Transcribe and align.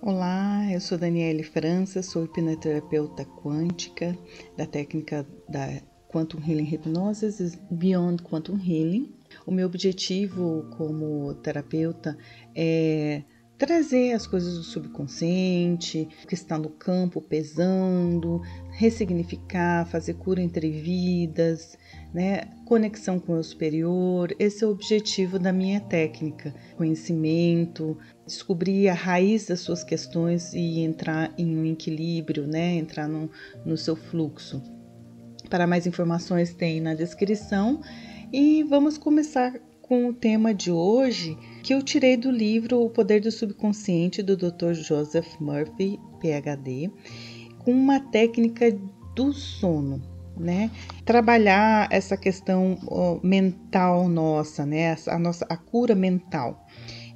Olá, 0.00 0.64
eu 0.72 0.80
sou 0.80 0.96
Daniele 0.96 1.42
França, 1.42 2.04
sou 2.04 2.24
hipnoterapeuta 2.24 3.24
quântica 3.24 4.16
da 4.56 4.64
técnica 4.64 5.26
da 5.48 5.82
Quantum 6.06 6.38
Healing 6.38 6.62
Hypnosis 6.62 7.58
Beyond 7.68 8.22
Quantum 8.22 8.56
Healing. 8.56 9.12
O 9.44 9.50
meu 9.50 9.66
objetivo 9.66 10.64
como 10.76 11.34
terapeuta 11.42 12.16
é 12.54 13.24
trazer 13.58 14.12
as 14.12 14.26
coisas 14.26 14.54
do 14.54 14.62
subconsciente, 14.62 16.08
que 16.28 16.34
está 16.34 16.56
no 16.56 16.70
campo 16.70 17.20
pesando, 17.20 18.40
ressignificar, 18.70 19.84
fazer 19.86 20.14
cura 20.14 20.40
entre 20.40 20.70
vidas, 20.70 21.76
né? 22.14 22.42
conexão 22.64 23.18
com 23.18 23.32
o 23.32 23.42
superior. 23.42 24.34
Esse 24.38 24.62
é 24.62 24.66
o 24.66 24.70
objetivo 24.70 25.38
da 25.38 25.52
minha 25.52 25.80
técnica: 25.80 26.54
conhecimento, 26.76 27.98
descobrir 28.24 28.88
a 28.88 28.94
raiz 28.94 29.46
das 29.46 29.60
suas 29.60 29.82
questões 29.82 30.54
e 30.54 30.78
entrar 30.80 31.34
em 31.36 31.58
um 31.58 31.66
equilíbrio, 31.66 32.46
né? 32.46 32.76
entrar 32.76 33.08
no, 33.08 33.28
no 33.66 33.76
seu 33.76 33.96
fluxo. 33.96 34.62
Para 35.50 35.66
mais 35.66 35.86
informações, 35.86 36.54
tem 36.54 36.80
na 36.80 36.94
descrição. 36.94 37.80
E 38.30 38.62
vamos 38.64 38.98
começar 38.98 39.54
com 39.88 40.06
o 40.06 40.12
tema 40.12 40.52
de 40.52 40.70
hoje 40.70 41.36
que 41.62 41.72
eu 41.72 41.82
tirei 41.82 42.14
do 42.14 42.30
livro 42.30 42.82
O 42.82 42.90
Poder 42.90 43.22
do 43.22 43.32
Subconsciente 43.32 44.22
do 44.22 44.36
Dr. 44.36 44.74
Joseph 44.74 45.40
Murphy, 45.40 45.98
PhD, 46.20 46.90
com 47.58 47.72
uma 47.72 47.98
técnica 47.98 48.70
do 49.16 49.32
sono, 49.32 50.02
né? 50.36 50.70
Trabalhar 51.06 51.88
essa 51.90 52.18
questão 52.18 52.76
mental 53.22 54.08
nossa, 54.10 54.66
né? 54.66 54.94
A 55.06 55.18
nossa 55.18 55.46
a 55.48 55.56
cura 55.56 55.94
mental. 55.94 56.66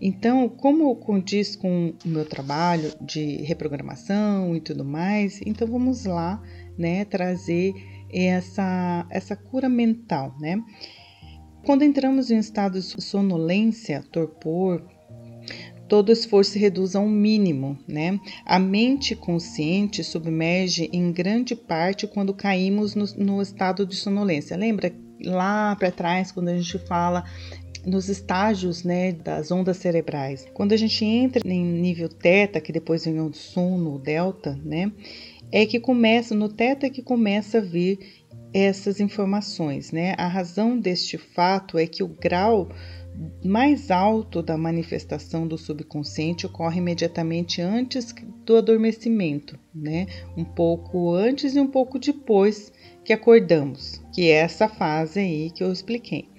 Então, 0.00 0.48
como 0.48 0.96
condiz 0.96 1.54
com 1.54 1.92
o 2.04 2.08
meu 2.08 2.24
trabalho 2.24 2.90
de 3.02 3.36
reprogramação 3.42 4.56
e 4.56 4.60
tudo 4.60 4.84
mais, 4.84 5.40
então 5.44 5.68
vamos 5.68 6.06
lá, 6.06 6.42
né, 6.76 7.04
trazer 7.04 7.72
essa 8.12 9.06
essa 9.10 9.36
cura 9.36 9.68
mental, 9.68 10.34
né? 10.40 10.56
Quando 11.64 11.82
entramos 11.82 12.30
em 12.30 12.38
estado 12.38 12.80
de 12.80 13.02
sonolência, 13.02 14.04
torpor, 14.10 14.82
todo 15.88 16.10
esforço 16.10 16.52
se 16.52 16.58
reduz 16.58 16.96
a 16.96 17.00
um 17.00 17.08
mínimo, 17.08 17.78
né? 17.86 18.18
A 18.44 18.58
mente 18.58 19.14
consciente 19.14 20.02
submerge 20.02 20.90
em 20.92 21.12
grande 21.12 21.54
parte 21.54 22.06
quando 22.06 22.34
caímos 22.34 22.94
no, 22.94 23.04
no 23.16 23.42
estado 23.42 23.86
de 23.86 23.94
sonolência. 23.94 24.56
Lembra 24.56 24.92
lá 25.24 25.76
para 25.76 25.92
trás 25.92 26.32
quando 26.32 26.48
a 26.48 26.56
gente 26.56 26.78
fala 26.78 27.24
nos 27.86 28.08
estágios 28.08 28.84
né, 28.84 29.12
das 29.12 29.50
ondas 29.50 29.76
cerebrais. 29.76 30.46
Quando 30.54 30.72
a 30.72 30.76
gente 30.76 31.04
entra 31.04 31.42
em 31.46 31.64
nível 31.64 32.08
teta, 32.08 32.60
que 32.60 32.72
depois 32.72 33.04
vem 33.04 33.20
o 33.20 33.32
sono, 33.32 33.94
o 33.94 33.98
delta, 33.98 34.58
né, 34.64 34.90
é 35.50 35.66
que 35.66 35.78
começa, 35.78 36.34
no 36.34 36.48
teta 36.48 36.86
é 36.86 36.90
que 36.90 37.02
começa 37.02 37.58
a 37.58 37.60
vir 37.60 38.21
essas 38.52 39.00
informações, 39.00 39.92
né? 39.92 40.14
A 40.18 40.26
razão 40.26 40.78
deste 40.78 41.16
fato 41.16 41.78
é 41.78 41.86
que 41.86 42.02
o 42.02 42.08
grau 42.08 42.68
mais 43.44 43.90
alto 43.90 44.42
da 44.42 44.56
manifestação 44.56 45.46
do 45.46 45.58
subconsciente 45.58 46.46
ocorre 46.46 46.78
imediatamente 46.78 47.60
antes 47.60 48.14
do 48.44 48.56
adormecimento, 48.56 49.58
né? 49.74 50.06
Um 50.36 50.44
pouco 50.44 51.12
antes 51.14 51.54
e 51.54 51.60
um 51.60 51.66
pouco 51.66 51.98
depois 51.98 52.72
que 53.04 53.12
acordamos, 53.12 54.02
que 54.14 54.30
é 54.30 54.36
essa 54.36 54.68
fase 54.68 55.20
aí 55.20 55.50
que 55.50 55.62
eu 55.62 55.72
expliquei. 55.72 56.30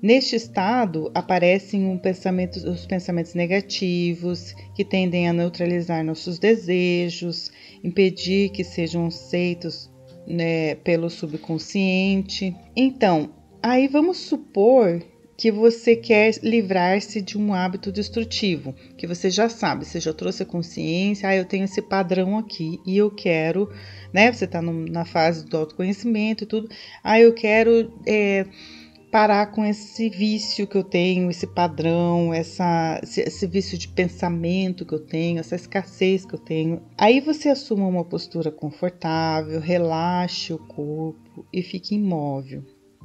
Neste 0.00 0.36
estado 0.36 1.10
aparecem 1.12 1.84
um 1.84 1.98
pensamento, 1.98 2.56
os 2.56 2.86
pensamentos 2.86 3.34
negativos 3.34 4.54
que 4.74 4.84
tendem 4.84 5.28
a 5.28 5.32
neutralizar 5.32 6.04
nossos 6.04 6.38
desejos, 6.38 7.50
impedir 7.82 8.50
que 8.50 8.62
sejam 8.62 9.06
aceitos 9.06 9.90
né, 10.28 10.74
pelo 10.76 11.08
subconsciente. 11.08 12.54
Então, 12.76 13.30
aí 13.62 13.88
vamos 13.88 14.18
supor 14.18 15.02
que 15.38 15.52
você 15.52 15.94
quer 15.94 16.34
livrar-se 16.42 17.22
de 17.22 17.38
um 17.38 17.54
hábito 17.54 17.92
destrutivo, 17.92 18.74
que 18.96 19.06
você 19.06 19.30
já 19.30 19.48
sabe, 19.48 19.84
você 19.86 20.00
já 20.00 20.12
trouxe 20.12 20.42
a 20.42 20.46
consciência, 20.46 21.28
ah, 21.28 21.36
eu 21.36 21.44
tenho 21.44 21.64
esse 21.64 21.80
padrão 21.80 22.36
aqui 22.36 22.80
e 22.84 22.98
eu 22.98 23.08
quero, 23.08 23.72
né? 24.12 24.32
Você 24.32 24.46
está 24.46 24.60
na 24.60 25.04
fase 25.04 25.46
do 25.46 25.56
autoconhecimento 25.56 26.42
e 26.42 26.46
tudo, 26.46 26.68
ah, 27.04 27.20
eu 27.20 27.32
quero 27.32 27.92
é, 28.04 28.46
parar 29.10 29.46
com 29.46 29.64
esse 29.64 30.08
vício 30.10 30.66
que 30.66 30.76
eu 30.76 30.84
tenho, 30.84 31.30
esse 31.30 31.46
padrão, 31.46 32.32
essa, 32.32 33.00
esse, 33.02 33.46
vício 33.46 33.78
de 33.78 33.88
pensamento 33.88 34.84
que 34.84 34.94
eu 34.94 35.00
tenho, 35.00 35.38
essa 35.38 35.56
escassez 35.56 36.24
que 36.24 36.34
eu 36.34 36.38
tenho. 36.38 36.82
Aí 36.96 37.20
você 37.20 37.48
assuma 37.48 37.86
uma 37.86 38.04
postura 38.04 38.50
confortável, 38.50 39.60
relaxe 39.60 40.52
o 40.52 40.58
corpo 40.58 41.46
e 41.52 41.62
fique 41.62 41.94
imóvel. 41.94 42.62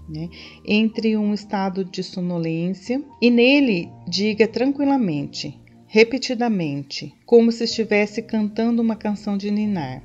Né? 0.10 0.30
Entre 0.66 1.16
um 1.16 1.34
estado 1.34 1.86
de 1.86 2.04
sonolência 2.04 3.02
e 3.22 3.32
nele 3.32 3.90
diga 4.06 4.46
tranquilamente, 4.48 5.58
repetidamente, 5.88 7.14
como 7.26 7.52
se 7.54 7.64
estivesse 7.64 8.22
cantando 8.22 8.82
uma 8.82 8.98
canção 8.98 9.38
de 9.38 9.50
ninar: 9.50 10.04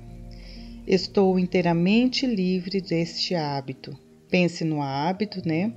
Estou 0.86 1.36
inteiramente 1.36 2.26
livre 2.26 2.80
deste 2.80 3.34
hábito. 3.34 4.07
Pense 4.30 4.64
no 4.64 4.82
hábito, 4.82 5.40
né? 5.46 5.72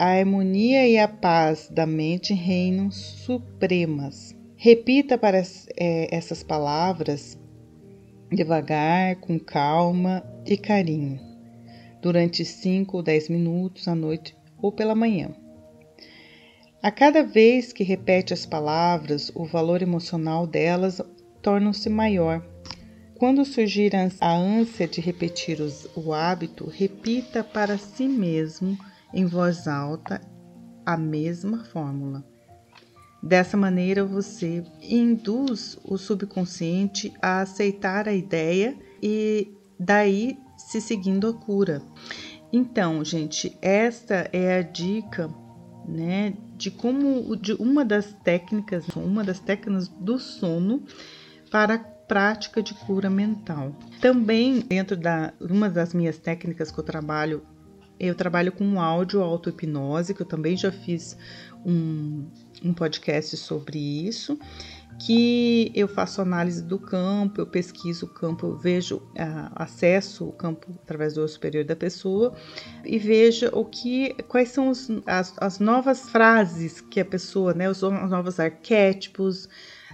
a 0.00 0.18
harmonia 0.18 0.88
e 0.88 0.96
a 0.96 1.06
paz 1.06 1.68
da 1.70 1.84
mente 1.84 2.32
reinam 2.32 2.90
supremas. 2.90 4.34
Repita 4.56 5.18
para 5.18 5.42
é, 5.76 6.08
essas 6.10 6.42
palavras 6.42 7.38
devagar, 8.32 9.16
com 9.16 9.38
calma 9.38 10.24
e 10.46 10.56
carinho, 10.56 11.20
durante 12.00 12.46
5 12.46 12.96
ou 12.96 13.02
10 13.02 13.28
minutos 13.28 13.86
à 13.86 13.94
noite 13.94 14.34
ou 14.62 14.72
pela 14.72 14.94
manhã. 14.94 15.32
A 16.82 16.90
cada 16.90 17.22
vez 17.22 17.70
que 17.70 17.84
repete 17.84 18.32
as 18.32 18.46
palavras, 18.46 19.30
o 19.34 19.44
valor 19.44 19.82
emocional 19.82 20.46
delas 20.46 21.02
torna-se 21.42 21.90
maior. 21.90 22.42
Quando 23.20 23.44
surgir 23.44 23.92
a 24.18 24.34
ânsia 24.34 24.88
de 24.88 24.98
repetir 24.98 25.60
os, 25.60 25.86
o 25.94 26.14
hábito, 26.14 26.64
repita 26.66 27.44
para 27.44 27.76
si 27.76 28.08
mesmo 28.08 28.78
em 29.12 29.26
voz 29.26 29.68
alta 29.68 30.22
a 30.86 30.96
mesma 30.96 31.62
fórmula. 31.64 32.24
Dessa 33.22 33.58
maneira, 33.58 34.06
você 34.06 34.64
induz 34.80 35.78
o 35.84 35.98
subconsciente 35.98 37.12
a 37.20 37.42
aceitar 37.42 38.08
a 38.08 38.14
ideia 38.14 38.74
e 39.02 39.52
daí 39.78 40.38
se 40.56 40.80
seguindo 40.80 41.28
a 41.28 41.34
cura. 41.34 41.82
Então, 42.50 43.04
gente, 43.04 43.54
esta 43.60 44.30
é 44.32 44.60
a 44.60 44.62
dica, 44.62 45.28
né, 45.86 46.32
de 46.56 46.70
como 46.70 47.36
de 47.36 47.52
uma 47.52 47.84
das 47.84 48.14
técnicas, 48.24 48.88
uma 48.96 49.22
das 49.22 49.40
técnicas 49.40 49.88
do 49.88 50.18
sono 50.18 50.82
para 51.50 51.99
prática 52.10 52.60
de 52.60 52.74
cura 52.74 53.08
mental. 53.08 53.72
Também 54.00 54.58
dentro 54.58 54.96
da 54.96 55.32
uma 55.40 55.70
das 55.70 55.94
minhas 55.94 56.18
técnicas 56.18 56.68
que 56.68 56.80
eu 56.80 56.82
trabalho 56.82 57.40
eu 58.00 58.14
trabalho 58.14 58.50
com 58.50 58.80
áudio 58.80 59.20
auto-hipnose, 59.20 60.14
que 60.14 60.22
eu 60.22 60.26
também 60.26 60.56
já 60.56 60.72
fiz 60.72 61.16
um, 61.66 62.26
um 62.64 62.72
podcast 62.72 63.36
sobre 63.36 63.78
isso, 63.78 64.38
que 64.98 65.70
eu 65.74 65.86
faço 65.86 66.22
análise 66.22 66.62
do 66.62 66.78
campo, 66.78 67.42
eu 67.42 67.46
pesquiso 67.46 68.06
o 68.06 68.08
campo, 68.08 68.46
eu 68.46 68.56
vejo, 68.56 68.96
uh, 68.96 69.52
acesso 69.54 70.26
o 70.26 70.32
campo 70.32 70.66
através 70.82 71.12
do 71.12 71.28
superior 71.28 71.62
da 71.62 71.76
pessoa 71.76 72.34
e 72.86 72.98
vejo 72.98 73.50
o 73.52 73.66
que, 73.66 74.14
quais 74.28 74.48
são 74.48 74.70
os, 74.70 74.88
as, 75.06 75.34
as 75.36 75.58
novas 75.58 76.08
frases 76.08 76.80
que 76.80 77.00
a 77.00 77.04
pessoa, 77.04 77.52
né, 77.52 77.68
os 77.68 77.82
novos 77.82 78.40
arquétipos 78.40 79.46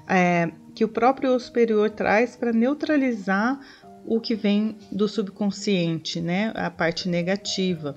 é, 0.08 0.50
que 0.74 0.84
o 0.84 0.88
próprio 0.88 1.38
superior 1.40 1.90
traz 1.90 2.36
para 2.36 2.52
neutralizar 2.52 3.58
o 4.04 4.20
que 4.20 4.34
vem 4.34 4.76
do 4.92 5.08
subconsciente, 5.08 6.20
né? 6.20 6.52
A 6.54 6.70
parte 6.70 7.08
negativa. 7.08 7.96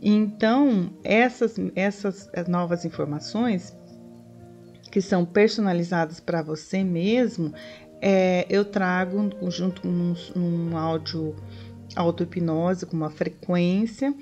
Então, 0.00 0.92
essas, 1.02 1.56
essas 1.74 2.30
novas 2.48 2.84
informações 2.84 3.76
que 4.90 5.00
são 5.00 5.24
personalizadas 5.24 6.20
para 6.20 6.42
você 6.42 6.84
mesmo, 6.84 7.52
é, 8.00 8.44
eu 8.50 8.64
trago 8.64 9.30
junto 9.48 9.88
um, 9.88 10.14
um 10.36 10.76
áudio 10.76 11.34
auto-hipnose 11.94 12.86
com 12.86 12.96
uma 12.96 13.10
frequência 13.10 14.14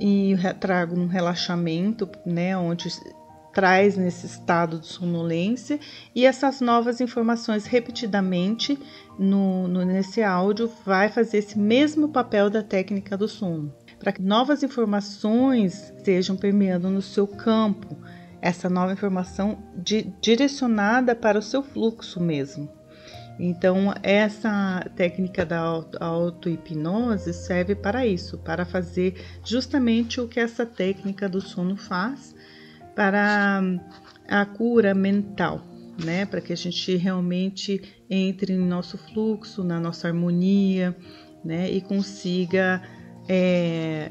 e 0.00 0.34
trago 0.60 0.98
um 0.98 1.06
relaxamento, 1.06 2.08
né, 2.24 2.56
onde 2.56 2.88
traz 3.58 3.96
nesse 3.96 4.24
estado 4.24 4.78
de 4.78 4.86
sonolência 4.86 5.80
e 6.14 6.24
essas 6.24 6.60
novas 6.60 7.00
informações 7.00 7.66
repetidamente 7.66 8.78
no, 9.18 9.66
no, 9.66 9.84
nesse 9.84 10.22
áudio 10.22 10.70
vai 10.86 11.08
fazer 11.08 11.38
esse 11.38 11.58
mesmo 11.58 12.08
papel 12.08 12.48
da 12.48 12.62
técnica 12.62 13.16
do 13.16 13.26
sono, 13.26 13.74
para 13.98 14.12
que 14.12 14.22
novas 14.22 14.62
informações 14.62 15.92
estejam 15.96 16.36
permeando 16.36 16.88
no 16.88 17.02
seu 17.02 17.26
campo 17.26 17.96
essa 18.40 18.70
nova 18.70 18.92
informação 18.92 19.58
de, 19.74 20.04
direcionada 20.22 21.16
para 21.16 21.36
o 21.36 21.42
seu 21.42 21.60
fluxo 21.60 22.20
mesmo. 22.20 22.70
Então, 23.40 23.92
essa 24.04 24.88
técnica 24.94 25.44
da 25.44 25.82
auto-hipnose 25.98 27.34
serve 27.34 27.74
para 27.74 28.06
isso, 28.06 28.38
para 28.38 28.64
fazer 28.64 29.20
justamente 29.44 30.20
o 30.20 30.28
que 30.28 30.38
essa 30.38 30.64
técnica 30.64 31.28
do 31.28 31.40
sono 31.40 31.76
faz 31.76 32.36
para 32.98 33.62
a 34.26 34.44
cura 34.44 34.92
mental, 34.92 35.62
né? 36.04 36.26
Para 36.26 36.40
que 36.40 36.52
a 36.52 36.56
gente 36.56 36.96
realmente 36.96 37.80
entre 38.10 38.52
em 38.52 38.58
nosso 38.58 38.98
fluxo, 38.98 39.62
na 39.62 39.78
nossa 39.78 40.08
harmonia, 40.08 40.96
né? 41.44 41.70
E 41.70 41.80
consiga, 41.80 42.82
é, 43.28 44.10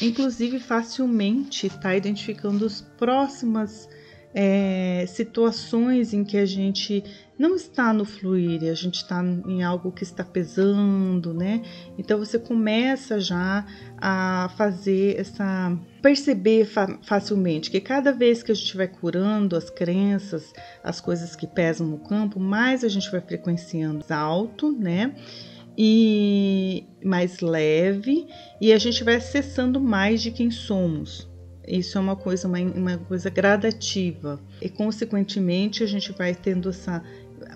inclusive, 0.00 0.58
facilmente 0.58 1.66
estar 1.66 1.78
tá 1.78 1.94
identificando 1.94 2.64
as 2.64 2.80
próximas 2.80 3.86
é, 4.34 5.04
situações 5.06 6.14
em 6.14 6.24
que 6.24 6.36
a 6.36 6.46
gente 6.46 7.04
não 7.38 7.56
está 7.56 7.92
no 7.92 8.04
fluir, 8.04 8.70
a 8.70 8.74
gente 8.74 8.96
está 8.96 9.22
em 9.22 9.62
algo 9.62 9.90
que 9.90 10.04
está 10.04 10.24
pesando, 10.24 11.34
né? 11.34 11.62
Então 11.98 12.18
você 12.18 12.38
começa 12.38 13.18
já 13.20 13.66
a 13.98 14.50
fazer 14.56 15.18
essa 15.18 15.76
perceber 16.00 16.64
fa 16.64 16.98
facilmente 17.02 17.70
que 17.70 17.80
cada 17.80 18.12
vez 18.12 18.42
que 18.42 18.52
a 18.52 18.54
gente 18.54 18.76
vai 18.76 18.88
curando 18.88 19.56
as 19.56 19.68
crenças, 19.70 20.52
as 20.82 21.00
coisas 21.00 21.34
que 21.34 21.46
pesam 21.46 21.86
no 21.86 21.98
campo, 21.98 22.38
mais 22.38 22.84
a 22.84 22.88
gente 22.88 23.10
vai 23.10 23.20
frequenciando 23.20 24.04
alto, 24.08 24.72
né? 24.72 25.14
E 25.76 26.84
mais 27.02 27.40
leve, 27.40 28.26
e 28.60 28.72
a 28.72 28.78
gente 28.78 29.02
vai 29.02 29.16
acessando 29.16 29.80
mais 29.80 30.22
de 30.22 30.30
quem 30.30 30.50
somos, 30.50 31.31
isso 31.66 31.96
é 31.96 32.00
uma 32.00 32.16
coisa, 32.16 32.48
uma, 32.48 32.58
uma, 32.58 32.98
coisa 32.98 33.30
gradativa. 33.30 34.40
E, 34.60 34.68
consequentemente, 34.68 35.82
a 35.82 35.86
gente 35.86 36.12
vai 36.12 36.34
tendo 36.34 36.68
essa 36.68 37.02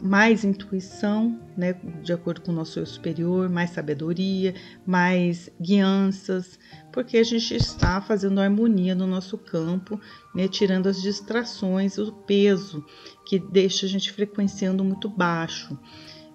mais 0.03 0.45
intuição, 0.45 1.41
né, 1.57 1.75
de 2.03 2.13
acordo 2.13 2.41
com 2.41 2.53
o 2.53 2.55
nosso 2.55 2.79
eu 2.79 2.87
superior, 2.87 3.49
mais 3.49 3.71
sabedoria, 3.71 4.55
mais 4.85 5.49
guianças, 5.61 6.59
porque 6.93 7.17
a 7.17 7.25
gente 7.25 7.55
está 7.55 8.01
fazendo 8.01 8.41
harmonia 8.41 8.95
no 8.95 9.07
nosso 9.07 9.39
campo, 9.39 10.01
né, 10.35 10.49
tirando 10.49 10.89
as 10.89 11.01
distrações, 11.01 11.99
o 11.99 12.13
peso 12.13 12.85
que 13.27 13.39
deixa 13.39 13.87
a 13.87 13.89
gente 13.89 14.13
frequenciando 14.13 14.85
muito 14.85 15.09
baixo. 15.09 15.79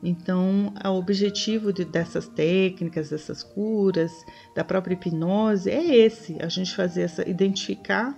Então, 0.03 0.73
o 0.83 0.97
objetivo 0.97 1.71
de, 1.71 1.85
dessas 1.85 2.27
técnicas, 2.27 3.09
dessas 3.09 3.43
curas, 3.43 4.11
da 4.55 4.63
própria 4.63 4.93
hipnose 4.93 5.69
é 5.69 5.95
esse: 5.95 6.37
a 6.41 6.49
gente 6.49 6.75
fazer 6.75 7.03
essa, 7.03 7.29
identificar 7.29 8.17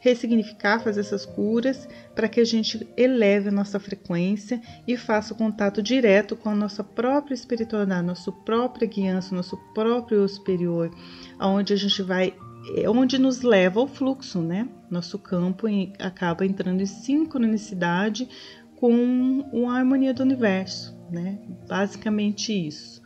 ressignificar, 0.00 0.80
fazer 0.80 1.00
essas 1.00 1.26
curas 1.26 1.88
para 2.14 2.28
que 2.28 2.40
a 2.40 2.44
gente 2.44 2.88
eleve 2.96 3.48
a 3.48 3.52
nossa 3.52 3.80
frequência 3.80 4.60
e 4.86 4.96
faça 4.96 5.34
o 5.34 5.36
contato 5.36 5.82
direto 5.82 6.36
com 6.36 6.50
a 6.50 6.54
nossa 6.54 6.84
própria 6.84 7.34
espiritualidade, 7.34 8.06
nosso 8.06 8.32
próprio 8.32 8.88
guiança, 8.88 9.34
nosso 9.34 9.56
próprio 9.74 10.26
superior, 10.28 10.90
aonde 11.38 11.72
a 11.72 11.76
gente 11.76 12.02
vai 12.02 12.34
é 12.74 12.90
onde 12.90 13.18
nos 13.18 13.40
leva 13.40 13.80
ao 13.80 13.86
fluxo, 13.86 14.40
né? 14.40 14.68
Nosso 14.90 15.18
campo 15.18 15.66
acaba 15.98 16.44
entrando 16.44 16.82
em 16.82 16.86
sincronicidade 16.86 18.28
com 18.76 19.68
a 19.68 19.78
harmonia 19.78 20.12
do 20.12 20.22
universo, 20.22 20.97
né? 21.10 21.38
Basicamente 21.68 22.52
isso. 22.52 23.02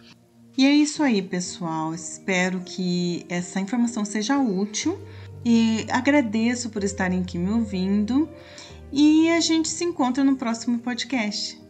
E 0.56 0.66
é 0.66 0.72
isso 0.72 1.02
aí, 1.02 1.22
pessoal. 1.22 1.94
Espero 1.94 2.60
que 2.60 3.25
essa 3.28 3.58
informação 3.60 4.04
seja 4.04 4.38
útil 4.38 4.99
e 5.44 5.87
agradeço 5.90 6.69
por 6.70 6.84
estarem 6.84 7.20
aqui 7.22 7.38
me 7.38 7.50
ouvindo. 7.50 8.28
E 8.93 9.31
a 9.31 9.40
gente 9.40 9.69
se 9.69 9.84
encontra 9.84 10.22
no 10.22 10.37
próximo 10.37 10.78
podcast. 10.78 11.62